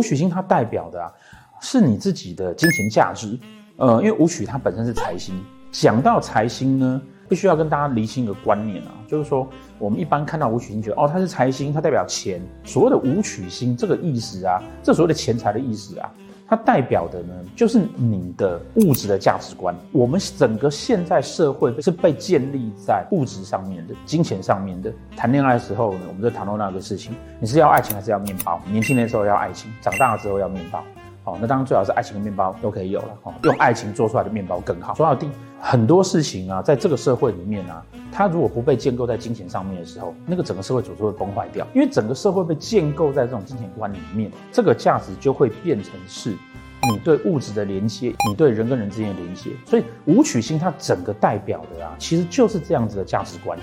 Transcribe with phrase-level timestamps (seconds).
[0.00, 1.12] 武曲星它代表的啊，
[1.60, 3.38] 是你自己的金钱价值。
[3.76, 5.38] 呃，因为武曲它本身是财星，
[5.70, 9.46] 讲到财星呢，必须要跟大家厘清一个观念啊，就是说
[9.78, 12.40] 我们一般看到武曲星，觉得哦，它是财星，它代表钱。
[12.64, 16.10] 所谓的武曲星这个意思啊，这所谓的钱财的意思啊。
[16.50, 19.72] 它代表的呢，就是你的物质的价值观。
[19.92, 24.92] 我们整个现在社会是被建立在物质上面的、金钱上面的。
[25.16, 28.60] 谈恋爱的时候呢，我们就谈论那个事情：你是要爱情还是要面包？
[28.66, 30.82] 年轻的时候要爱情，长大了之后要面包。
[31.22, 33.08] 好，那当然最好是爱情的面包都可以有了。
[33.24, 34.94] 哦，用爱情做出来的面包更好。
[34.94, 35.28] 说到底，
[35.60, 41.66] 很多事情啊，在这个社会里面啊，它如果不被建构在金钱上面的时候，那个整个社会组织会崩坏掉。
[41.74, 46.30] 因为整个社会被建构在这种金钱观里面，这个价值就会变成是
[46.90, 49.50] 你对物质的连接，你对人跟人之间的连接。
[49.66, 53.58] 所以武曲星它整个代表的啊，其实就是这样子的价值观。